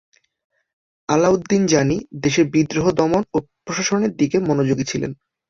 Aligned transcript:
আলাউদ্দীন 1.09 1.63
জানী 1.65 1.97
দেশের 2.21 2.45
বিদ্রোহ 2.49 2.85
দমন 2.91 3.23
ও 3.33 3.37
প্রশাসনের 3.65 4.11
দিকে 4.15 4.37
মনোযোগী 4.39 4.85
ছিলেন। 4.87 5.11